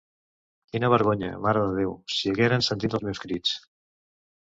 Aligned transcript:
Quina 0.71 0.89
vergonya, 0.93 1.29
Mare 1.45 1.63
de 1.67 1.77
Déu, 1.81 1.95
si 2.17 2.35
hagueren 2.35 2.69
sentit 2.71 3.01
els 3.01 3.09
meus 3.11 3.25
crits! 3.29 3.57